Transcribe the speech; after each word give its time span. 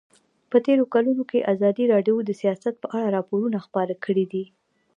په 0.49 0.57
تېرو 0.65 0.83
کلونو 0.93 1.23
کې 1.29 1.47
ازادي 1.53 1.83
راډیو 1.93 2.17
د 2.23 2.31
سیاست 2.41 2.75
په 2.83 2.87
اړه 2.97 3.07
راپورونه 3.17 3.57
خپاره 3.65 3.93
کړي 4.05 4.25
دي. 4.33 4.43